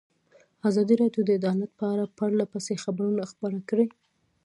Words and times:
ازادي 0.69 0.95
راډیو 1.01 1.21
د 1.25 1.29
عدالت 1.39 1.71
په 1.79 1.85
اړه 1.93 2.05
پرله 2.17 2.45
پسې 2.51 2.73
خبرونه 2.83 3.23
خپاره 3.31 3.59
کړي. 3.69 3.87